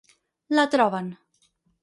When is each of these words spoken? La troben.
La 0.59 0.65
troben. 0.75 1.13